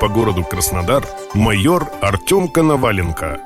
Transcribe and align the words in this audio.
по 0.00 0.08
городу 0.08 0.44
Краснодар 0.44 1.06
майор 1.34 1.90
Артем 2.00 2.48
Коноваленко. 2.48 3.38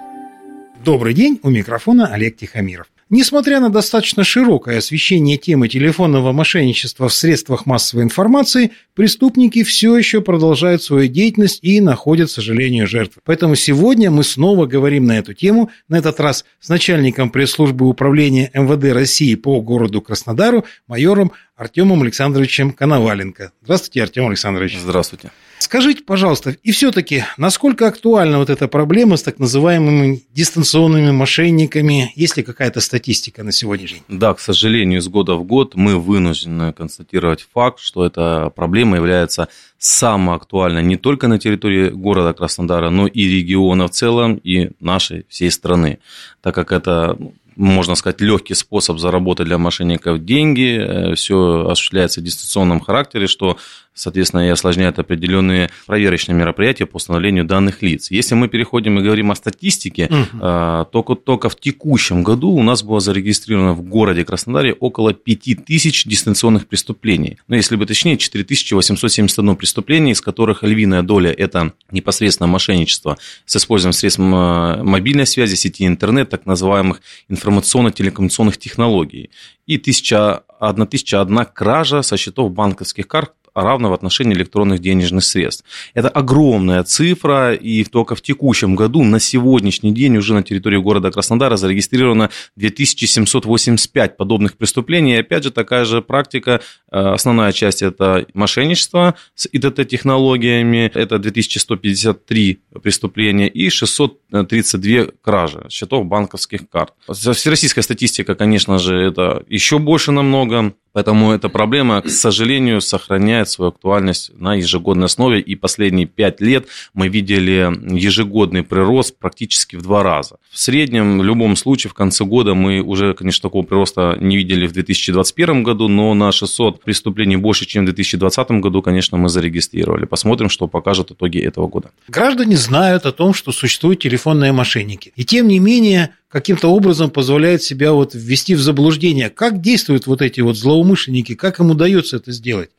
Добрый 0.85 1.15
день, 1.15 1.41
у 1.43 1.51
микрофона 1.51 2.07
Олег 2.07 2.37
Тихомиров. 2.37 2.87
Несмотря 3.11 3.59
на 3.59 3.71
достаточно 3.71 4.23
широкое 4.23 4.79
освещение 4.79 5.37
темы 5.37 5.69
телефонного 5.69 6.31
мошенничества 6.31 7.09
в 7.09 7.13
средствах 7.13 7.67
массовой 7.67 8.05
информации, 8.05 8.71
преступники 8.95 9.65
все 9.65 9.97
еще 9.97 10.21
продолжают 10.21 10.85
свою 10.85 11.09
деятельность 11.09 11.59
и 11.63 11.81
находят, 11.81 12.29
к 12.29 12.33
сожалению, 12.33 12.87
жертв. 12.87 13.19
Поэтому 13.25 13.57
сегодня 13.57 14.13
мы 14.13 14.23
снова 14.23 14.67
говорим 14.67 15.07
на 15.07 15.19
эту 15.19 15.35
тему, 15.35 15.71
на 15.89 15.97
этот 15.97 16.21
раз 16.21 16.45
с 16.61 16.69
начальником 16.69 17.31
пресс-службы 17.31 17.89
управления 17.89 18.49
МВД 18.55 18.95
России 18.95 19.35
по 19.35 19.61
городу 19.61 20.01
Краснодару, 20.01 20.65
майором 20.87 21.33
Артемом 21.57 22.03
Александровичем 22.03 22.71
Коноваленко. 22.71 23.51
Здравствуйте, 23.63 24.05
Артем 24.05 24.29
Александрович. 24.29 24.79
Здравствуйте. 24.79 25.33
Скажите, 25.63 26.03
пожалуйста, 26.03 26.57
и 26.65 26.73
все-таки, 26.73 27.25
насколько 27.37 27.87
актуальна 27.87 28.39
вот 28.39 28.51
эта 28.51 28.67
проблема 28.67 29.17
с 29.17 29.23
так 29.23 29.39
называемыми 29.39 30.21
дистанционными 30.35 31.13
мошенниками? 31.13 32.13
Есть 32.17 32.37
ли 32.37 32.43
какая-то 32.43 32.81
статистика 32.81 33.45
на 33.45 33.53
сегодняшний 33.53 34.03
день? 34.09 34.19
Да, 34.19 34.35
к 34.35 34.41
сожалению, 34.41 34.99
из 34.99 35.07
года 35.07 35.35
в 35.35 35.45
год 35.45 35.77
мы 35.77 36.01
вынуждены 36.01 36.73
констатировать 36.73 37.47
факт, 37.55 37.79
что 37.79 38.05
эта 38.05 38.51
проблема 38.57 38.97
является 38.97 39.47
самой 39.79 40.35
актуальной 40.35 40.83
не 40.83 40.97
только 40.97 41.29
на 41.29 41.39
территории 41.39 41.91
города 41.91 42.33
Краснодара, 42.33 42.91
но 42.91 43.07
и 43.07 43.25
региона 43.25 43.87
в 43.87 43.93
целом, 43.93 44.41
и 44.43 44.71
нашей 44.81 45.27
всей 45.29 45.53
страны, 45.53 46.01
так 46.41 46.57
как 46.57 46.73
это 46.73 47.17
можно 47.57 47.95
сказать, 47.95 48.21
легкий 48.21 48.55
способ 48.55 48.99
заработать 48.99 49.47
для 49.47 49.59
мошенников 49.59 50.25
деньги. 50.25 50.79
Э, 50.79 51.15
Все 51.15 51.67
осуществляется 51.69 52.21
в 52.21 52.25
дистанционном 52.25 52.81
характере, 52.81 53.27
что 53.27 53.59
соответственно, 53.95 54.47
и 54.47 54.51
осложняет 54.51 54.99
определенные 54.99 55.71
проверочные 55.87 56.35
мероприятия 56.35 56.87
по 56.87 56.97
установлению 56.97 57.45
данных 57.45 57.83
лиц. 57.83 58.11
Если 58.11 58.35
мы 58.35 58.49
переходим 58.49 58.99
и 58.99 59.03
говорим 59.03 59.31
о 59.31 59.35
статистике, 59.35 60.07
угу. 60.07 60.87
только, 60.91 61.15
только 61.15 61.49
в 61.49 61.57
текущем 61.57 62.23
году 62.23 62.51
у 62.51 62.63
нас 62.63 62.83
было 62.83 63.01
зарегистрировано 63.01 63.75
в 63.75 63.83
городе 63.83 64.25
Краснодаре 64.25 64.75
около 64.75 65.13
5000 65.13 66.07
дистанционных 66.07 66.67
преступлений. 66.67 67.39
Ну, 67.49 67.57
если 67.57 67.77
бы 67.77 67.87
точнее, 67.87 68.17
4871 68.17 69.57
преступление, 69.57 70.13
из 70.13 70.21
которых 70.21 70.63
львиная 70.63 71.03
доля– 71.03 71.33
это 71.37 71.73
непосредственно 71.91 72.47
мошенничество 72.47 73.19
с 73.45 73.57
использованием 73.57 73.93
средств 73.93 74.19
мобильной 74.21 75.27
связи, 75.27 75.55
сети 75.55 75.87
интернет, 75.87 76.31
так 76.31 76.47
называемых 76.47 77.03
информационно-телекоммуникационных 77.29 78.59
технологий. 78.59 79.31
И 79.67 79.77
1001 79.77 81.47
кража 81.53 82.03
со 82.03 82.17
счетов 82.17 82.53
банковских 82.53 83.07
карт 83.07 83.33
равно 83.55 83.91
в 83.91 83.93
отношении 83.93 84.35
электронных 84.35 84.81
денежных 84.81 85.25
средств. 85.25 85.65
Это 85.95 86.09
огромная 86.09 86.83
цифра, 86.85 87.55
и 87.55 87.85
только 87.85 88.15
в 88.15 88.23
текущем 88.23 88.75
году 88.77 89.03
на 89.05 89.21
сегодняшний 89.21 89.93
день 89.93 90.17
уже 90.17 90.35
на 90.35 90.43
территории 90.43 90.79
города 90.79 91.11
Краснодара 91.11 91.57
зарегистрировано 91.57 92.31
2785 92.57 94.17
подобных 94.17 94.57
преступлений. 94.57 95.15
И 95.15 95.21
опять 95.21 95.45
же, 95.45 95.51
такая 95.51 95.85
же 95.85 96.03
практика, 96.03 96.61
э, 96.91 96.97
основная 96.99 97.53
часть 97.53 97.83
это 97.83 98.27
мошенничество 98.35 99.15
с 99.35 99.49
ИТТ-технологиями, 99.53 100.91
это 100.95 101.19
2153 101.19 102.61
преступления 102.83 103.49
и 103.49 103.71
632 103.71 105.07
кражи 105.23 105.67
счетов 105.71 106.07
банковских 106.07 106.69
карт. 106.69 106.95
Всероссийская 107.09 107.83
статистика, 107.83 108.35
конечно 108.35 108.79
же, 108.79 108.97
это 108.97 109.45
еще 109.49 109.79
больше 109.79 110.13
намного. 110.13 110.75
Поэтому 110.93 111.33
эта 111.33 111.49
проблема, 111.49 112.03
к 112.03 112.11
сожалению, 112.11 112.81
сохраняет 112.81 113.42
свою 113.49 113.71
актуальность 113.71 114.31
на 114.39 114.55
ежегодной 114.55 115.07
основе. 115.07 115.41
И 115.41 115.55
последние 115.55 116.07
пять 116.07 116.41
лет 116.41 116.67
мы 116.95 117.09
видели 117.09 117.71
ежегодный 117.99 118.63
прирост 118.63 119.17
практически 119.19 119.77
в 119.77 119.83
два 119.83 120.03
раза. 120.03 120.37
В 120.51 120.59
среднем, 120.59 121.19
в 121.19 121.25
любом 121.25 121.57
случае, 121.57 121.91
в 121.91 121.95
конце 121.95 122.25
года 122.25 122.55
мы 122.55 122.81
уже, 122.81 123.15
конечно, 123.15 123.43
такого 123.49 123.63
прироста 123.63 124.17
не 124.21 124.37
видели 124.37 124.67
в 124.67 124.73
2021 124.73 125.63
году, 125.63 125.89
но 125.89 126.15
на 126.15 126.33
600 126.33 126.83
преступлений 126.83 127.37
больше, 127.37 127.67
чем 127.67 127.85
в 127.85 127.87
2020 127.87 128.51
году, 128.53 128.83
конечно, 128.83 129.19
мы 129.19 129.29
зарегистрировали. 129.29 130.05
Посмотрим, 130.05 130.49
что 130.49 130.67
покажут 130.67 131.11
итоги 131.11 131.39
этого 131.39 131.69
года. 131.69 131.91
Граждане 132.09 132.57
знают 132.57 133.07
о 133.07 133.13
том, 133.13 133.35
что 133.35 133.53
существуют 133.53 134.01
телефонные 134.01 134.53
мошенники. 134.53 135.13
И 135.17 135.25
тем 135.25 135.49
не 135.49 135.59
менее, 135.59 136.11
каким-то 136.29 136.69
образом 136.69 137.11
позволяет 137.11 137.63
себя 137.63 137.93
вот 137.93 138.15
ввести 138.15 138.55
в 138.55 138.61
заблуждение. 138.61 139.29
Как 139.29 139.61
действуют 139.61 140.07
вот 140.07 140.23
эти 140.23 140.41
вот 140.41 140.57
злоумышленники, 140.57 141.35
как 141.35 141.61
им 141.61 141.71
удается 141.71 142.17
это 142.17 142.33
сделать? 142.33 142.71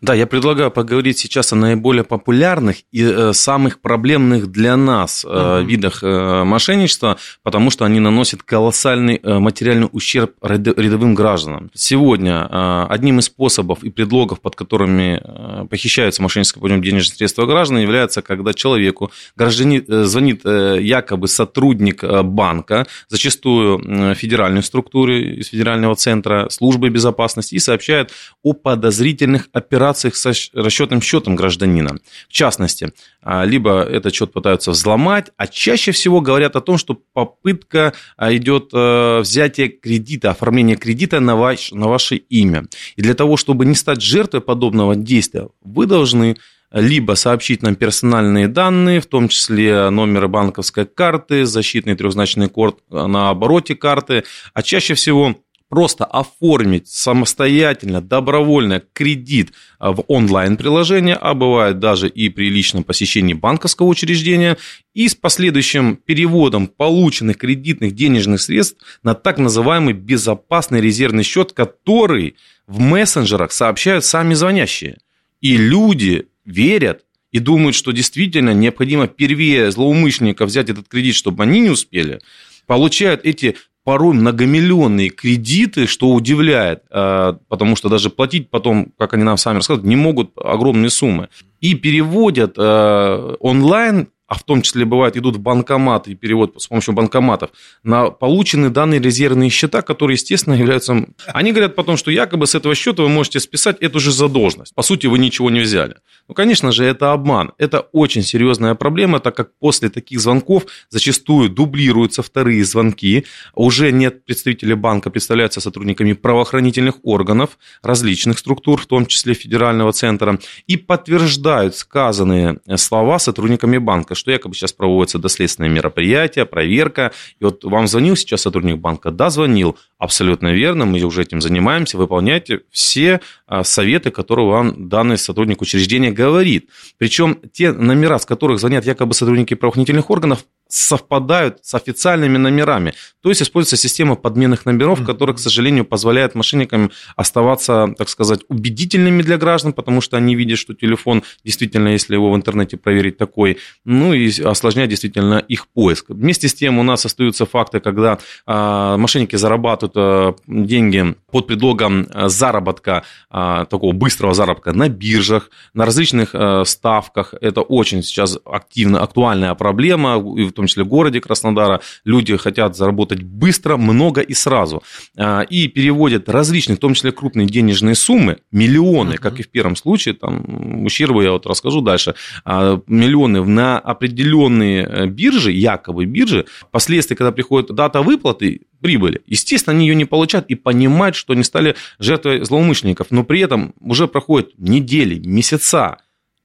Да, 0.00 0.14
я 0.14 0.26
предлагаю 0.26 0.70
поговорить 0.70 1.18
сейчас 1.18 1.52
о 1.52 1.56
наиболее 1.56 2.04
популярных 2.04 2.76
и 2.92 3.02
э, 3.02 3.32
самых 3.32 3.80
проблемных 3.80 4.50
для 4.50 4.76
нас 4.76 5.24
uh-huh. 5.24 5.64
видах 5.64 6.02
э, 6.02 6.44
мошенничества, 6.44 7.16
потому 7.42 7.70
что 7.70 7.84
они 7.84 7.98
наносят 7.98 8.42
колоссальный 8.42 9.20
материальный 9.22 9.88
ущерб 9.90 10.32
рядовым 10.42 11.14
гражданам. 11.14 11.70
Сегодня 11.74 12.86
одним 12.86 13.18
из 13.18 13.26
способов 13.26 13.82
и 13.82 13.90
предлогов, 13.90 14.40
под 14.40 14.54
которыми 14.54 15.22
похищаются 15.68 16.22
мошеннические 16.22 16.60
путем 16.60 16.82
денежные 16.82 17.16
средства 17.16 17.46
граждан, 17.46 17.78
является, 17.78 18.22
когда 18.22 18.54
человеку 18.54 19.10
гражданин 19.36 19.84
звонит 20.06 20.44
якобы 20.44 21.28
сотрудник 21.28 22.04
банка, 22.24 22.86
зачастую 23.08 24.14
федеральной 24.14 24.62
структуры 24.62 25.22
из 25.40 25.48
федерального 25.48 25.96
центра 25.96 26.48
службы 26.50 26.88
безопасности, 26.90 27.54
и 27.54 27.58
сообщает 27.58 28.12
о 28.42 28.52
подозрительных 28.52 29.48
операциях 29.52 29.86
операциях 30.04 30.16
с 30.16 30.50
расчетным 30.54 31.00
счетом 31.00 31.36
гражданина. 31.36 31.96
В 32.28 32.32
частности, 32.32 32.92
а, 33.22 33.44
либо 33.44 33.82
этот 33.82 34.14
счет 34.14 34.32
пытаются 34.32 34.70
взломать, 34.70 35.30
а 35.36 35.46
чаще 35.46 35.92
всего 35.92 36.20
говорят 36.20 36.56
о 36.56 36.60
том, 36.60 36.78
что 36.78 36.94
попытка 37.12 37.92
а, 38.16 38.34
идет 38.34 38.70
э, 38.72 39.20
взятие 39.20 39.68
кредита, 39.68 40.30
оформление 40.30 40.76
кредита 40.76 41.20
на, 41.20 41.36
ваш, 41.36 41.72
на 41.72 41.88
ваше 41.88 42.16
имя. 42.16 42.66
И 42.96 43.02
для 43.02 43.14
того, 43.14 43.36
чтобы 43.36 43.64
не 43.66 43.74
стать 43.74 44.02
жертвой 44.02 44.40
подобного 44.40 44.96
действия, 44.96 45.48
вы 45.62 45.86
должны 45.86 46.36
либо 46.72 47.14
сообщить 47.14 47.62
нам 47.62 47.76
персональные 47.76 48.48
данные, 48.48 49.00
в 49.00 49.06
том 49.06 49.28
числе 49.28 49.88
номеры 49.90 50.28
банковской 50.28 50.84
карты, 50.84 51.46
защитный 51.46 51.94
трехзначный 51.94 52.48
код 52.48 52.80
на 52.90 53.30
обороте 53.30 53.76
карты, 53.76 54.24
а 54.52 54.62
чаще 54.62 54.94
всего 54.94 55.36
просто 55.68 56.04
оформить 56.04 56.88
самостоятельно, 56.88 58.00
добровольно 58.00 58.82
кредит 58.92 59.52
а, 59.78 59.92
в 59.92 60.04
онлайн-приложение, 60.06 61.14
а 61.14 61.34
бывает 61.34 61.78
даже 61.80 62.08
и 62.08 62.28
при 62.28 62.50
личном 62.50 62.84
посещении 62.84 63.34
банковского 63.34 63.86
учреждения, 63.86 64.56
и 64.94 65.08
с 65.08 65.14
последующим 65.14 65.96
переводом 65.96 66.68
полученных 66.68 67.38
кредитных 67.38 67.94
денежных 67.94 68.40
средств 68.40 68.78
на 69.02 69.14
так 69.14 69.38
называемый 69.38 69.94
безопасный 69.94 70.80
резервный 70.80 71.24
счет, 71.24 71.52
который 71.52 72.36
в 72.66 72.78
мессенджерах 72.78 73.52
сообщают 73.52 74.04
сами 74.04 74.34
звонящие. 74.34 74.98
И 75.40 75.56
люди 75.56 76.28
верят 76.44 77.02
и 77.32 77.38
думают, 77.38 77.74
что 77.74 77.92
действительно 77.92 78.54
необходимо 78.54 79.08
первее 79.08 79.70
злоумышленника 79.70 80.46
взять 80.46 80.70
этот 80.70 80.88
кредит, 80.88 81.16
чтобы 81.16 81.42
они 81.42 81.60
не 81.60 81.70
успели, 81.70 82.20
получают 82.66 83.20
эти 83.24 83.56
порой 83.86 84.14
многомиллионные 84.14 85.10
кредиты, 85.10 85.86
что 85.86 86.10
удивляет, 86.12 86.82
э, 86.90 87.34
потому 87.48 87.76
что 87.76 87.88
даже 87.88 88.10
платить 88.10 88.50
потом, 88.50 88.92
как 88.98 89.14
они 89.14 89.22
нам 89.22 89.36
сами 89.36 89.58
рассказывают, 89.58 89.86
не 89.86 89.94
могут 89.94 90.32
огромные 90.36 90.90
суммы. 90.90 91.28
И 91.60 91.76
переводят 91.76 92.54
э, 92.58 93.36
онлайн 93.38 94.08
а 94.26 94.34
в 94.34 94.42
том 94.42 94.62
числе 94.62 94.84
бывает 94.84 95.16
идут 95.16 95.36
в 95.36 95.40
банкомат 95.40 96.08
и 96.08 96.14
перевод 96.14 96.54
с 96.60 96.66
помощью 96.66 96.94
банкоматов, 96.94 97.50
на 97.82 98.10
полученные 98.10 98.70
данные 98.70 99.00
резервные 99.00 99.50
счета, 99.50 99.82
которые, 99.82 100.14
естественно, 100.14 100.54
являются... 100.54 101.06
Они 101.26 101.52
говорят 101.52 101.74
потом, 101.74 101.96
что 101.96 102.10
якобы 102.10 102.46
с 102.46 102.54
этого 102.54 102.74
счета 102.74 103.02
вы 103.02 103.08
можете 103.08 103.40
списать 103.40 103.76
эту 103.80 104.00
же 104.00 104.10
задолженность. 104.10 104.74
По 104.74 104.82
сути, 104.82 105.06
вы 105.06 105.18
ничего 105.18 105.50
не 105.50 105.60
взяли. 105.60 105.96
Ну, 106.28 106.34
конечно 106.34 106.72
же, 106.72 106.84
это 106.84 107.12
обман. 107.12 107.52
Это 107.58 107.80
очень 107.92 108.22
серьезная 108.22 108.74
проблема, 108.74 109.20
так 109.20 109.36
как 109.36 109.56
после 109.60 109.90
таких 109.90 110.20
звонков 110.20 110.66
зачастую 110.90 111.48
дублируются 111.48 112.22
вторые 112.22 112.64
звонки. 112.64 113.24
Уже 113.54 113.92
нет 113.92 114.24
представителей 114.24 114.74
банка, 114.74 115.10
представляются 115.10 115.60
сотрудниками 115.60 116.14
правоохранительных 116.14 116.96
органов 117.04 117.58
различных 117.82 118.38
структур, 118.38 118.80
в 118.80 118.86
том 118.86 119.06
числе 119.06 119.34
федерального 119.34 119.92
центра, 119.92 120.40
и 120.66 120.76
подтверждают 120.76 121.76
сказанные 121.76 122.58
слова 122.76 123.20
сотрудниками 123.20 123.78
банка, 123.78 124.15
что 124.16 124.30
якобы 124.32 124.54
сейчас 124.54 124.72
проводятся 124.72 125.18
доследственные 125.18 125.70
мероприятия, 125.70 126.44
проверка. 126.44 127.12
И 127.38 127.44
вот 127.44 127.62
вам 127.64 127.86
звонил 127.86 128.16
сейчас 128.16 128.42
сотрудник 128.42 128.78
банка? 128.78 129.10
Да, 129.10 129.30
звонил. 129.30 129.76
Абсолютно 129.98 130.52
верно, 130.52 130.84
мы 130.84 131.00
уже 131.02 131.22
этим 131.22 131.40
занимаемся. 131.40 131.98
Выполняйте 131.98 132.60
все 132.70 133.20
а, 133.46 133.62
советы, 133.64 134.10
которые 134.10 134.46
вам 134.48 134.88
данный 134.88 135.18
сотрудник 135.18 135.62
учреждения 135.62 136.10
говорит. 136.10 136.70
Причем 136.98 137.38
те 137.52 137.72
номера, 137.72 138.18
с 138.18 138.26
которых 138.26 138.58
звонят 138.58 138.84
якобы 138.84 139.14
сотрудники 139.14 139.54
правоохранительных 139.54 140.10
органов, 140.10 140.44
совпадают 140.68 141.58
с 141.62 141.74
официальными 141.74 142.38
номерами. 142.38 142.94
То 143.22 143.28
есть 143.28 143.42
используется 143.42 143.76
система 143.76 144.14
подменных 144.14 144.66
номеров, 144.66 145.04
которая, 145.04 145.36
к 145.36 145.38
сожалению, 145.38 145.84
позволяет 145.84 146.34
мошенникам 146.34 146.90
оставаться, 147.16 147.94
так 147.96 148.08
сказать, 148.08 148.40
убедительными 148.48 149.22
для 149.22 149.38
граждан, 149.38 149.72
потому 149.72 150.00
что 150.00 150.16
они 150.16 150.34
видят, 150.34 150.58
что 150.58 150.74
телефон 150.74 151.22
действительно, 151.44 151.88
если 151.88 152.14
его 152.14 152.30
в 152.30 152.36
интернете 152.36 152.76
проверить, 152.76 153.16
такой, 153.16 153.58
ну 153.84 154.12
и 154.12 154.28
осложняет 154.42 154.90
действительно 154.90 155.38
их 155.38 155.68
поиск. 155.68 156.06
Вместе 156.08 156.48
с 156.48 156.54
тем 156.54 156.78
у 156.78 156.82
нас 156.82 157.04
остаются 157.04 157.46
факты, 157.46 157.80
когда 157.80 158.18
а, 158.46 158.96
мошенники 158.96 159.36
зарабатывают 159.36 159.96
а, 159.96 160.34
деньги 160.46 161.14
под 161.30 161.46
предлогом 161.46 162.08
заработка, 162.26 163.04
а, 163.30 163.64
такого 163.66 163.92
быстрого 163.92 164.34
заработка 164.34 164.72
на 164.72 164.88
биржах, 164.88 165.50
на 165.74 165.84
различных 165.84 166.34
ставках. 166.64 167.34
Это 167.40 167.60
очень 167.60 168.02
сейчас 168.02 168.38
активно, 168.44 169.02
актуальная 169.02 169.54
проблема, 169.54 170.16
и 170.36 170.44
том 170.56 170.66
числе 170.66 170.84
в 170.84 170.88
городе 170.88 171.20
Краснодара, 171.20 171.80
люди 172.04 172.36
хотят 172.36 172.76
заработать 172.76 173.22
быстро, 173.22 173.76
много 173.76 174.20
и 174.20 174.34
сразу. 174.34 174.82
А, 175.16 175.42
и 175.42 175.68
переводят 175.68 176.28
различные, 176.28 176.76
в 176.76 176.80
том 176.80 176.94
числе 176.94 177.12
крупные 177.12 177.46
денежные 177.46 177.94
суммы, 177.94 178.38
миллионы, 178.50 179.14
uh-huh. 179.14 179.18
как 179.18 179.40
и 179.40 179.42
в 179.42 179.48
первом 179.48 179.76
случае, 179.76 180.14
там, 180.14 180.84
ущербы 180.84 181.24
я 181.24 181.32
вот 181.32 181.46
расскажу 181.46 181.80
дальше, 181.80 182.14
а, 182.44 182.80
миллионы 182.86 183.44
на 183.44 183.78
определенные 183.78 184.84
э, 184.84 185.06
биржи, 185.06 185.52
якобы 185.52 186.04
биржи, 186.04 186.46
впоследствии, 186.60 187.14
когда 187.14 187.32
приходит 187.32 187.74
дата 187.74 188.02
выплаты, 188.02 188.62
прибыли. 188.80 189.22
Естественно, 189.26 189.74
они 189.76 189.86
ее 189.86 189.94
не 189.94 190.04
получают 190.04 190.46
и 190.46 190.54
понимают, 190.54 191.16
что 191.16 191.32
они 191.32 191.42
стали 191.42 191.76
жертвой 191.98 192.44
злоумышленников, 192.44 193.08
но 193.10 193.24
при 193.24 193.40
этом 193.40 193.74
уже 193.80 194.08
проходят 194.08 194.50
недели, 194.58 195.18
месяца, 195.18 195.98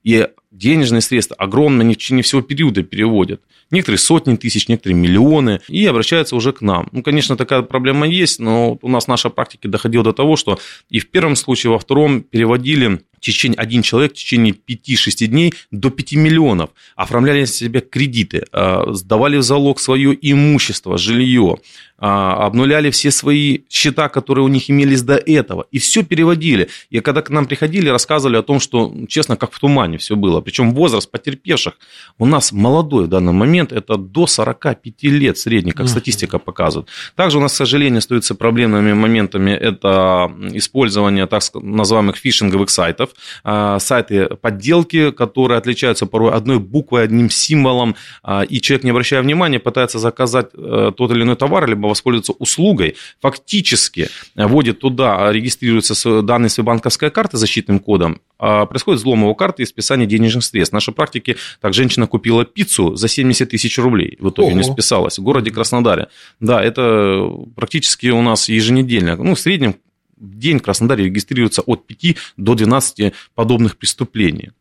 и 0.04 0.28
денежные 0.52 1.02
средства 1.02 1.36
огромно 1.38 1.84
в 1.84 1.96
течение 1.96 2.24
всего 2.24 2.42
периода 2.42 2.84
переводят. 2.84 3.42
Некоторые 3.72 4.00
сотни 4.00 4.36
тысяч, 4.36 4.68
некоторые 4.68 4.98
миллионы, 4.98 5.62
и 5.70 5.86
обращаются 5.86 6.36
уже 6.36 6.52
к 6.52 6.62
нам. 6.62 6.90
Ну, 6.92 7.04
конечно, 7.04 7.38
такая 7.38 7.62
проблема 7.62 8.06
есть, 8.06 8.40
но 8.40 8.78
у 8.82 8.90
нас 8.90 9.08
наша 9.08 9.30
практика 9.30 9.70
доходила 9.70 10.04
до 10.04 10.14
того, 10.14 10.36
что 10.36 10.60
и 10.90 11.00
в 11.00 11.10
первом 11.10 11.36
случае, 11.38 11.72
во 11.72 11.80
втором 11.80 12.22
переводили 12.22 13.02
в 13.22 13.24
течение, 13.24 13.58
один 13.58 13.84
человек 13.84 14.14
в 14.14 14.16
течение 14.16 14.54
5-6 14.54 15.28
дней 15.28 15.54
до 15.70 15.92
5 15.92 16.14
миллионов, 16.14 16.72
оформляли 16.96 17.46
себе 17.46 17.80
кредиты, 17.80 18.46
а, 18.52 18.92
сдавали 18.94 19.38
в 19.38 19.44
залог 19.44 19.80
свое 19.80 20.18
имущество, 20.20 20.98
жилье, 20.98 21.58
а, 22.00 22.48
обнуляли 22.48 22.90
все 22.90 23.12
свои 23.12 23.60
счета, 23.70 24.10
которые 24.10 24.44
у 24.44 24.48
них 24.48 24.72
имелись 24.72 25.04
до 25.04 25.18
этого, 25.18 25.68
и 25.72 25.78
все 25.78 26.04
переводили. 26.04 26.70
И 26.90 27.00
когда 27.00 27.22
к 27.22 27.30
нам 27.30 27.46
приходили, 27.46 27.90
рассказывали 27.90 28.38
о 28.38 28.42
том, 28.42 28.60
что, 28.60 28.92
честно, 29.08 29.38
как 29.38 29.54
в 29.54 29.60
тумане 29.60 30.00
все 30.00 30.16
было. 30.16 30.41
Причем 30.42 30.74
возраст 30.74 31.10
потерпевших. 31.10 31.74
У 32.18 32.26
нас 32.26 32.52
молодой 32.52 33.06
в 33.06 33.08
данный 33.08 33.34
момент, 33.34 33.72
это 33.72 33.98
до 33.98 34.28
45 34.28 35.04
лет 35.04 35.38
средний, 35.38 35.72
как 35.72 35.88
статистика 35.88 36.40
показывает. 36.40 36.90
Также 37.16 37.38
у 37.38 37.42
нас, 37.42 37.54
к 37.54 37.56
сожалению, 37.56 38.00
остаются 38.00 38.36
проблемными 38.36 38.94
моментами, 38.94 39.52
это 39.52 40.32
использование 40.54 41.28
так 41.28 41.44
называемых 41.54 42.18
фишинговых 42.18 42.70
сайтов, 42.70 43.10
а, 43.44 43.80
сайты 43.80 44.26
подделки, 44.42 45.12
которые 45.12 45.58
отличаются 45.58 46.06
порой 46.06 46.32
одной 46.32 46.60
буквой, 46.60 47.04
одним 47.04 47.30
символом, 47.30 47.96
а, 48.24 48.44
и 48.44 48.62
человек, 48.62 48.84
не 48.84 48.92
обращая 48.92 49.22
внимания, 49.22 49.60
пытается 49.60 50.00
заказать 50.00 50.48
э, 50.54 50.92
тот 50.96 51.12
или 51.12 51.24
иной 51.24 51.36
товар, 51.36 51.68
либо 51.68 51.88
воспользоваться 51.88 52.34
услугой, 52.34 52.96
фактически 53.22 54.10
вводит 54.36 54.80
туда, 54.80 55.32
регистрируется 55.32 56.22
данные 56.22 56.50
своей 56.50 56.66
банковской 56.66 57.12
карты 57.12 57.38
защитным 57.38 57.80
кодом, 57.80 58.22
а 58.40 58.66
происходит 58.66 59.00
взлом 59.00 59.22
его 59.22 59.36
карты 59.36 59.64
и 59.64 59.66
списание 59.66 60.08
денежных 60.08 60.31
средств. 60.40 60.72
В 60.72 60.76
нашей 60.76 60.94
практике 60.94 61.36
так 61.60 61.74
женщина 61.74 62.08
купила 62.08 62.46
пиццу 62.46 62.96
за 62.96 63.10
70 63.10 63.50
тысяч 63.50 63.78
рублей, 63.78 64.16
в 64.20 64.30
итоге 64.30 64.52
Ого. 64.52 64.58
не 64.58 64.64
списалась, 64.64 65.20
в 65.20 65.24
городе 65.24 65.52
Краснодаре. 65.52 66.08
Да, 66.40 66.64
это 66.64 67.30
практически 67.58 68.08
у 68.08 68.22
нас 68.22 68.48
еженедельно, 68.48 69.18
ну, 69.18 69.36
в 69.36 69.40
среднем 69.40 69.76
в 70.22 70.38
день 70.38 70.60
в 70.60 70.62
Краснодаре 70.62 71.06
регистрируется 71.06 71.64
от 71.64 71.88
5 71.88 72.16
до 72.38 72.54
12 72.54 73.14
подобных 73.34 73.78
преступлений. 73.78 74.52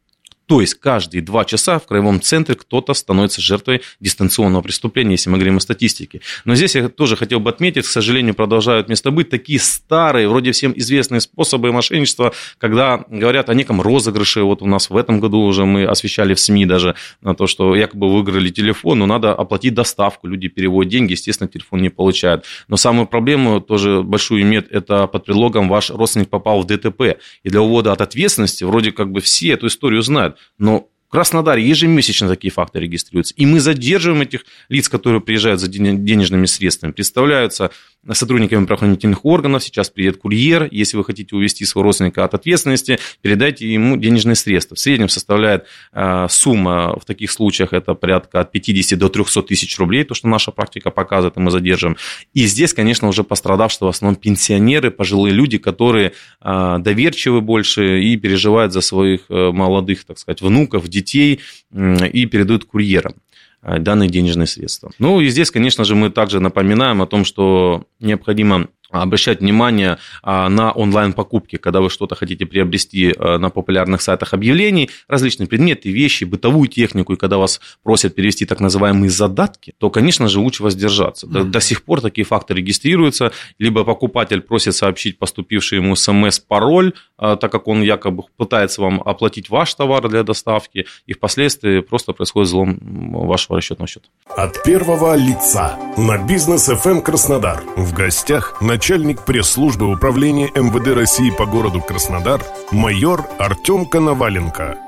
То 0.51 0.61
есть 0.61 0.75
каждые 0.75 1.23
два 1.23 1.45
часа 1.45 1.79
в 1.79 1.87
краевом 1.87 2.21
центре 2.21 2.57
кто-то 2.57 2.93
становится 2.93 3.41
жертвой 3.41 3.83
дистанционного 4.01 4.63
преступления, 4.63 5.13
если 5.13 5.31
мы 5.31 5.37
говорим 5.37 5.59
о 5.59 5.61
статистике. 5.61 6.23
Но 6.45 6.57
здесь 6.57 6.75
я 6.75 6.89
тоже 6.89 7.15
хотел 7.15 7.39
бы 7.39 7.51
отметить, 7.51 7.85
к 7.85 7.89
сожалению, 7.89 8.35
продолжают 8.35 8.89
место 8.89 9.13
быть 9.13 9.31
такие 9.31 9.61
старые, 9.61 10.29
вроде 10.29 10.51
всем 10.51 10.73
известные 10.75 11.21
способы 11.21 11.71
мошенничества, 11.71 12.33
когда 12.59 13.05
говорят 13.09 13.49
о 13.49 13.55
неком 13.55 13.81
розыгрыше. 13.81 14.43
Вот 14.43 14.61
у 14.61 14.67
нас 14.67 14.91
в 14.91 14.97
этом 14.97 15.21
году 15.21 15.39
уже 15.39 15.67
мы 15.67 15.85
освещали 15.85 16.35
в 16.35 16.41
СМИ 16.41 16.67
даже 16.67 16.97
на 17.21 17.37
то, 17.37 17.47
что 17.47 17.77
якобы 17.77 18.13
выиграли 18.13 18.49
телефон, 18.49 18.99
но 18.99 19.07
надо 19.07 19.33
оплатить 19.33 19.75
доставку. 19.75 20.27
Люди 20.27 20.49
переводят 20.49 20.91
деньги, 20.91 21.13
естественно, 21.13 21.47
телефон 21.47 21.81
не 21.81 21.91
получают. 21.91 22.45
Но 22.67 22.77
самую 22.77 23.07
проблему 23.07 23.61
тоже 23.61 24.03
большую 24.03 24.43
имеет, 24.43 24.67
это 24.73 25.07
под 25.07 25.27
предлогом 25.27 25.69
ваш 25.69 25.91
родственник 25.91 26.29
попал 26.29 26.63
в 26.63 26.67
ДТП. 26.67 27.21
И 27.45 27.51
для 27.51 27.63
увода 27.63 27.93
от 27.93 28.01
ответственности 28.01 28.65
вроде 28.65 28.91
как 28.91 29.13
бы 29.13 29.21
все 29.21 29.51
эту 29.51 29.69
историю 29.69 30.03
знают 30.03 30.40
но 30.59 30.89
в 31.11 31.13
Краснодаре 31.13 31.69
ежемесячно 31.69 32.29
такие 32.29 32.53
факты 32.53 32.79
регистрируются. 32.79 33.35
И 33.37 33.45
мы 33.45 33.59
задерживаем 33.59 34.23
этих 34.23 34.45
лиц, 34.69 34.89
которые 34.89 35.21
приезжают 35.21 35.59
за 35.61 35.67
денежными 35.67 36.47
средствами. 36.47 36.93
Представляются 36.93 37.73
сотрудниками 38.13 38.65
правоохранительных 38.65 39.25
органов, 39.25 39.63
сейчас 39.63 39.91
приедет 39.91 40.19
курьер, 40.19 40.69
если 40.71 40.97
вы 40.97 41.05
хотите 41.05 41.37
увести 41.37 41.65
своего 41.65 41.85
родственника 41.85 42.25
от 42.25 42.35
ответственности, 42.35 42.99
передайте 43.21 43.71
ему 43.71 43.97
денежные 43.97 44.37
средства. 44.37 44.75
В 44.75 44.79
среднем 44.79 45.09
составляет 45.09 45.67
э, 45.93 46.27
сумма 46.31 46.99
в 46.99 47.05
таких 47.05 47.31
случаях 47.31 47.73
это 47.73 47.95
порядка 47.95 48.41
от 48.41 48.53
50 48.53 48.99
до 48.99 49.09
300 49.09 49.43
тысяч 49.43 49.79
рублей, 49.79 50.05
то, 50.05 50.15
что 50.15 50.29
наша 50.29 50.51
практика 50.51 50.91
показывает, 50.91 51.37
и 51.37 51.41
мы 51.41 51.51
задерживаем. 51.51 51.97
И 52.33 52.47
здесь, 52.47 52.73
конечно, 52.73 53.09
уже 53.09 53.23
пострадавшие 53.23 53.87
в 53.87 53.91
основном 53.91 54.17
пенсионеры, 54.17 54.91
пожилые 54.91 55.35
люди, 55.35 55.59
которые 55.59 56.13
э, 56.41 56.77
доверчивы 56.81 57.41
больше 57.41 58.03
и 58.03 58.17
переживают 58.17 58.73
за 58.73 58.81
своих 58.81 59.23
э, 59.29 59.51
молодых, 59.53 60.05
так 60.05 60.19
сказать, 60.19 60.41
внуков, 60.41 60.89
детей 60.89 61.41
и 61.73 62.27
передают 62.27 62.65
курьерам. 62.65 63.15
Э, 63.63 63.79
данные 63.79 64.09
денежные 64.09 64.47
средства. 64.47 64.91
Ну 64.99 65.21
и 65.21 65.29
здесь, 65.29 65.51
конечно 65.51 65.85
же, 65.85 65.95
мы 65.95 66.11
также 66.11 66.41
напоминаем 66.41 67.03
о 67.03 67.07
том, 67.07 67.25
что 67.25 67.85
необходимо 68.01 68.69
обращать 68.91 69.41
внимание 69.41 69.99
а, 70.23 70.49
на 70.49 70.73
онлайн-покупки, 70.73 71.57
когда 71.57 71.81
вы 71.81 71.91
что-то 71.91 72.15
хотите 72.15 72.47
приобрести 72.47 73.15
а, 73.17 73.39
на 73.39 73.51
популярных 73.51 74.03
сайтах 74.03 74.35
объявлений, 74.35 74.91
различные 75.09 75.47
предметы, 75.47 75.91
вещи, 75.91 76.25
бытовую 76.25 76.69
технику, 76.69 77.13
и 77.13 77.17
когда 77.17 77.39
вас 77.39 77.61
просят 77.83 78.15
перевести 78.15 78.47
так 78.47 78.61
называемые 78.61 79.11
задатки, 79.11 79.75
то, 79.79 79.91
конечно 79.91 80.29
же, 80.29 80.41
лучше 80.41 80.63
воздержаться. 80.63 81.27
До, 81.27 81.45
до 81.45 81.61
сих 81.61 81.83
пор 81.85 82.01
такие 82.01 82.25
факты 82.25 82.55
регистрируются, 82.55 83.33
либо 83.59 83.85
покупатель 83.85 84.41
просит 84.41 84.75
сообщить 84.75 85.19
поступивший 85.19 85.79
ему 85.79 85.95
смс-пароль, 85.95 86.93
а, 87.17 87.37
так 87.37 87.53
как 87.53 87.69
он 87.69 87.83
якобы 87.83 88.25
пытается 88.37 88.83
вам 88.83 89.01
оплатить 89.05 89.51
ваш 89.51 89.75
товар 89.75 90.09
для 90.09 90.23
доставки, 90.23 90.87
и 91.07 91.13
впоследствии 91.13 91.81
просто 91.81 92.13
происходит 92.13 92.49
взлом 92.49 92.79
вашего 93.27 93.59
расчетного 93.59 93.89
счета. 93.89 94.07
От 94.37 94.63
первого 94.65 95.15
лица 95.15 95.79
на 95.97 96.19
бизнес 96.19 96.69
FM 96.69 97.03
Краснодар 97.03 97.63
в 97.77 97.93
гостях 97.93 98.61
на 98.61 98.79
начальник 98.81 99.27
пресс-службы 99.27 99.93
управления 99.93 100.51
МВД 100.55 100.97
России 100.97 101.31
по 101.37 101.45
городу 101.45 101.83
Краснодар 101.83 102.43
майор 102.73 103.29
Артем 103.39 103.85
Коноваленко. 103.85 104.79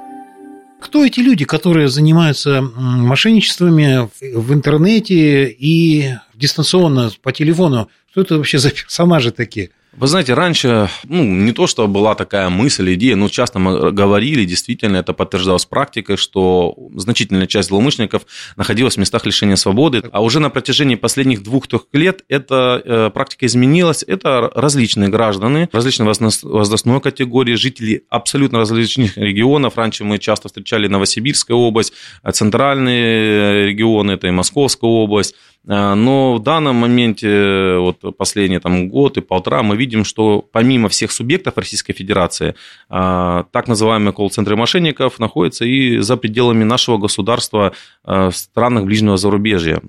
Кто 0.80 1.04
эти 1.04 1.20
люди, 1.20 1.44
которые 1.44 1.88
занимаются 1.88 2.62
мошенничествами 2.62 4.08
в 4.34 4.54
интернете 4.54 5.44
и 5.46 6.14
дистанционно 6.32 7.10
по 7.20 7.32
телефону? 7.32 7.90
Что 8.10 8.22
это 8.22 8.38
вообще 8.38 8.58
за 8.58 8.70
персонажи 8.70 9.30
такие? 9.30 9.72
Вы 9.94 10.06
знаете, 10.06 10.32
раньше, 10.32 10.88
ну, 11.04 11.22
не 11.22 11.52
то, 11.52 11.66
что 11.66 11.86
была 11.86 12.14
такая 12.14 12.48
мысль, 12.48 12.94
идея, 12.94 13.14
но 13.14 13.28
часто 13.28 13.58
мы 13.58 13.92
говорили, 13.92 14.46
действительно, 14.46 14.96
это 14.96 15.12
подтверждалось 15.12 15.66
практикой, 15.66 16.16
что 16.16 16.74
значительная 16.94 17.46
часть 17.46 17.68
злоумышленников 17.68 18.22
находилась 18.56 18.94
в 18.94 19.00
местах 19.00 19.26
лишения 19.26 19.56
свободы, 19.56 20.02
а 20.10 20.22
уже 20.22 20.40
на 20.40 20.48
протяжении 20.48 20.94
последних 20.94 21.42
двух-трех 21.42 21.82
лет 21.92 22.24
эта 22.30 22.80
э, 22.82 23.10
практика 23.10 23.44
изменилась. 23.44 24.02
Это 24.06 24.50
различные 24.54 25.10
граждане, 25.10 25.68
различной 25.72 26.06
возрастной 26.06 27.00
категории, 27.02 27.54
жители 27.54 28.06
абсолютно 28.08 28.60
различных 28.60 29.18
регионов. 29.18 29.76
Раньше 29.76 30.04
мы 30.04 30.18
часто 30.18 30.48
встречали 30.48 30.88
Новосибирская 30.88 31.54
область, 31.56 31.92
центральные 32.32 33.66
регионы, 33.66 34.12
это 34.12 34.26
и 34.26 34.30
Московская 34.30 34.88
область, 34.88 35.34
но 35.64 36.34
в 36.34 36.42
данном 36.42 36.76
моменте, 36.76 37.76
вот 37.76 38.16
последний 38.16 38.58
там, 38.58 38.88
год 38.88 39.16
и 39.16 39.20
полтора, 39.20 39.62
мы 39.62 39.76
видим, 39.76 40.04
что 40.04 40.42
помимо 40.52 40.88
всех 40.88 41.12
субъектов 41.12 41.56
Российской 41.56 41.92
Федерации, 41.92 42.54
а, 42.88 43.44
так 43.52 43.68
называемые 43.68 44.12
колл-центры 44.12 44.56
мошенников 44.56 45.20
находятся 45.20 45.64
и 45.64 45.98
за 45.98 46.16
пределами 46.16 46.64
нашего 46.64 46.98
государства 46.98 47.72
а, 48.04 48.30
в 48.30 48.36
странах 48.36 48.84
ближнего 48.84 49.16
зарубежья 49.16 49.80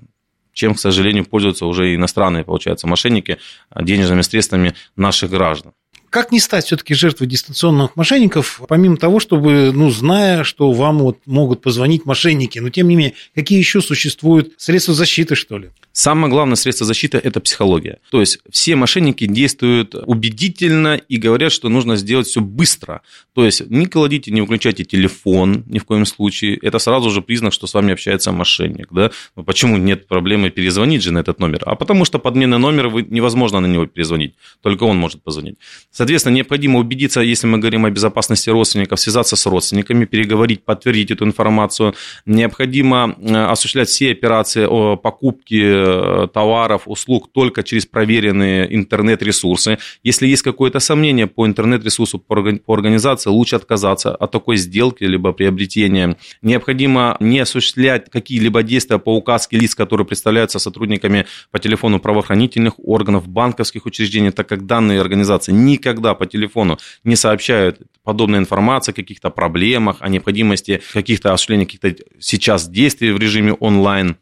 чем, 0.52 0.74
к 0.74 0.78
сожалению, 0.78 1.24
пользуются 1.24 1.66
уже 1.66 1.96
иностранные, 1.96 2.44
получается, 2.44 2.86
мошенники 2.86 3.38
денежными 3.74 4.22
средствами 4.22 4.74
наших 4.94 5.30
граждан. 5.30 5.72
Как 6.14 6.30
не 6.30 6.38
стать 6.38 6.66
все-таки 6.66 6.94
жертвой 6.94 7.26
дистанционных 7.26 7.96
мошенников, 7.96 8.62
помимо 8.68 8.96
того, 8.96 9.18
чтобы, 9.18 9.72
ну, 9.74 9.90
зная, 9.90 10.44
что 10.44 10.70
вам 10.70 10.98
вот 10.98 11.18
могут 11.26 11.60
позвонить 11.60 12.06
мошенники, 12.06 12.60
но 12.60 12.70
тем 12.70 12.86
не 12.86 12.94
менее, 12.94 13.14
какие 13.34 13.58
еще 13.58 13.80
существуют 13.80 14.52
средства 14.56 14.94
защиты, 14.94 15.34
что 15.34 15.58
ли? 15.58 15.70
Самое 15.96 16.28
главное 16.28 16.56
средство 16.56 16.84
защиты– 16.84 17.18
это 17.22 17.38
психология. 17.40 17.98
То 18.10 18.18
есть 18.18 18.40
все 18.50 18.74
мошенники 18.74 19.26
действуют 19.26 19.94
убедительно 19.94 20.96
и 20.96 21.16
говорят, 21.18 21.52
что 21.52 21.68
нужно 21.68 21.94
сделать 21.94 22.26
все 22.26 22.40
быстро. 22.40 23.02
То 23.32 23.44
есть 23.44 23.70
не 23.70 23.86
кладите, 23.86 24.32
не 24.32 24.40
выключайте 24.40 24.84
телефон 24.84 25.62
ни 25.68 25.78
в 25.78 25.84
коем 25.84 26.04
случае. 26.04 26.56
Это 26.56 26.80
сразу 26.80 27.10
же 27.10 27.22
признак, 27.22 27.52
что 27.52 27.68
с 27.68 27.74
вами 27.74 27.92
общается 27.92 28.32
мошенник. 28.32 28.88
Да? 28.90 29.12
Но 29.36 29.44
почему 29.44 29.76
нет 29.76 30.08
проблемы 30.08 30.50
перезвонить 30.50 31.02
же 31.02 31.12
на 31.12 31.18
этот 31.18 31.38
номер? 31.38 31.62
А 31.64 31.76
потому 31.76 32.04
что 32.04 32.18
подменный 32.18 32.58
номер 32.58 32.88
вы, 32.88 33.02
невозможно 33.02 33.60
на 33.60 33.66
него 33.66 33.86
перезвонить. 33.86 34.34
Только 34.62 34.82
он 34.82 34.96
может 34.96 35.22
позвонить. 35.22 35.58
Соответственно, 36.04 36.34
необходимо 36.34 36.78
убедиться, 36.78 37.20
если 37.20 37.46
мы 37.46 37.58
говорим 37.58 37.86
о 37.86 37.90
безопасности 37.90 38.50
родственников, 38.50 39.00
связаться 39.00 39.36
с 39.36 39.46
родственниками, 39.46 40.04
переговорить, 40.04 40.62
подтвердить 40.62 41.10
эту 41.10 41.24
информацию. 41.24 41.94
Необходимо 42.26 43.16
э, 43.18 43.44
осуществлять 43.46 43.88
все 43.88 44.12
операции 44.12 44.66
о 44.66 44.96
покупке 44.96 45.84
Э, 45.94 46.28
товаров, 46.32 46.82
услуг 46.86 47.30
только 47.32 47.62
через 47.62 47.86
проверенные 47.86 48.74
интернет-ресурсы. 48.74 49.78
Если 50.02 50.26
есть 50.26 50.42
какое-то 50.42 50.80
сомнение 50.80 51.26
по 51.26 51.46
интернет-ресурсу, 51.46 52.18
по 52.18 52.74
организации, 52.74 53.30
лучше 53.30 53.56
отказаться 53.56 54.14
от 54.14 54.30
такой 54.30 54.56
сделки 54.56 55.04
либо 55.04 55.32
приобретения. 55.32 56.16
Необходимо 56.42 57.16
не 57.20 57.40
осуществлять 57.40 58.10
какие-либо 58.10 58.62
действия 58.62 58.98
по 58.98 59.14
указке 59.14 59.58
лиц, 59.58 59.74
которые 59.74 60.06
представляются 60.06 60.58
сотрудниками 60.58 61.26
по 61.50 61.58
телефону 61.58 61.98
правоохранительных 61.98 62.74
органов, 62.78 63.28
банковских 63.28 63.86
учреждений, 63.86 64.30
так 64.30 64.48
как 64.48 64.66
данные 64.66 65.00
организации 65.00 65.52
никогда 65.94 66.14
по 66.14 66.26
телефону 66.26 66.78
не 67.04 67.16
сообщают 67.16 67.78
подобной 68.02 68.38
информации 68.38 68.92
о 68.92 68.94
каких-то 68.94 69.30
проблемах, 69.30 69.96
о 70.00 70.08
необходимости 70.08 70.82
каких-то 70.92 71.32
осуществления 71.32 71.66
каких-то 71.66 71.94
сейчас 72.20 72.68
действий 72.68 73.12
в 73.12 73.18
режиме 73.18 73.52
онлайн. 73.52 74.16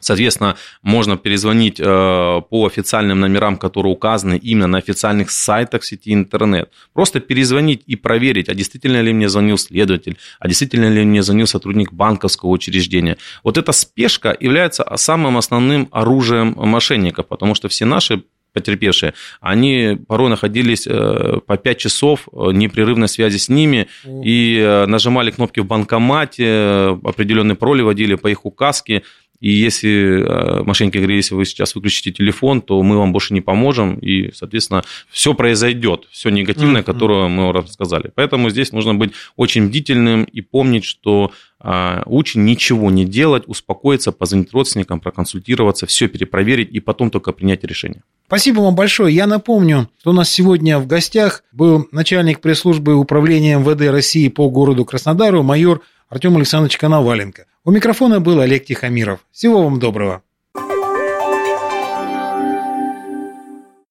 Соответственно, 0.00 0.56
можно 0.82 1.16
перезвонить 1.16 1.80
э, 1.80 1.84
по 2.50 2.66
официальным 2.66 3.20
номерам, 3.20 3.56
которые 3.56 3.90
указаны 3.90 4.36
именно 4.36 4.66
на 4.66 4.78
официальных 4.78 5.30
сайтах 5.30 5.82
сети 5.82 6.12
интернет. 6.12 6.68
Просто 6.92 7.20
перезвонить 7.20 7.82
и 7.86 7.96
проверить, 7.96 8.50
а 8.50 8.54
действительно 8.54 9.00
ли 9.00 9.14
мне 9.14 9.30
звонил 9.30 9.56
следователь, 9.56 10.18
а 10.40 10.48
действительно 10.48 10.90
ли 10.90 11.04
мне 11.06 11.22
звонил 11.22 11.46
сотрудник 11.46 11.90
банковского 11.94 12.50
учреждения. 12.50 13.16
Вот 13.42 13.56
эта 13.56 13.72
спешка 13.72 14.36
является 14.38 14.84
самым 14.96 15.38
основным 15.38 15.88
оружием 15.90 16.54
мошенников, 16.54 17.26
потому 17.26 17.54
что 17.54 17.68
все 17.68 17.86
наши 17.86 18.24
потерпевшие, 18.54 19.12
они 19.40 19.98
порой 20.08 20.30
находились 20.30 20.86
э, 20.86 21.40
по 21.46 21.56
5 21.58 21.78
часов 21.78 22.28
э, 22.32 22.52
непрерывной 22.52 23.08
связи 23.08 23.36
с 23.36 23.50
ними 23.50 23.88
и 24.06 24.84
нажимали 24.88 25.30
кнопки 25.30 25.60
в 25.60 25.66
банкомате, 25.66 26.96
определенные 27.04 27.56
пароли 27.56 27.82
вводили 27.82 28.14
по 28.14 28.28
их 28.28 28.46
указке, 28.46 29.02
и 29.44 29.50
если 29.50 30.22
э, 30.22 30.62
мошенники 30.62 30.96
говорили, 30.96 31.18
если 31.18 31.34
вы 31.34 31.44
сейчас 31.44 31.74
выключите 31.74 32.12
телефон, 32.12 32.62
то 32.62 32.82
мы 32.82 32.96
вам 32.96 33.12
больше 33.12 33.34
не 33.34 33.42
поможем, 33.42 33.98
и, 33.98 34.32
соответственно, 34.32 34.84
все 35.10 35.34
произойдет, 35.34 36.06
все 36.10 36.30
негативное, 36.30 36.80
mm-hmm. 36.80 36.84
которое 36.86 37.28
мы 37.28 37.46
вам 37.46 37.56
рассказали. 37.56 38.10
Поэтому 38.14 38.48
здесь 38.48 38.72
нужно 38.72 38.94
быть 38.94 39.12
очень 39.36 39.68
бдительным 39.68 40.24
и 40.24 40.40
помнить, 40.40 40.84
что 40.84 41.30
лучше 42.06 42.38
ничего 42.38 42.90
не 42.90 43.04
делать, 43.04 43.44
успокоиться, 43.46 44.12
позвонить 44.12 44.52
родственникам, 44.52 45.00
проконсультироваться, 45.00 45.86
все 45.86 46.08
перепроверить 46.08 46.70
и 46.70 46.80
потом 46.80 47.10
только 47.10 47.32
принять 47.32 47.64
решение. 47.64 48.02
Спасибо 48.26 48.60
вам 48.60 48.74
большое. 48.74 49.14
Я 49.14 49.26
напомню, 49.26 49.88
что 50.00 50.10
у 50.10 50.12
нас 50.12 50.28
сегодня 50.28 50.78
в 50.78 50.86
гостях 50.86 51.42
был 51.52 51.88
начальник 51.92 52.40
пресс-службы 52.40 52.94
управления 52.94 53.58
МВД 53.58 53.90
России 53.90 54.28
по 54.28 54.50
городу 54.50 54.84
Краснодару 54.84 55.42
майор 55.42 55.82
Артем 56.08 56.36
Александрович 56.36 56.76
Коноваленко. 56.76 57.46
У 57.64 57.70
микрофона 57.70 58.20
был 58.20 58.40
Олег 58.40 58.66
Тихомиров. 58.66 59.20
Всего 59.32 59.62
вам 59.62 59.78
доброго. 59.78 60.23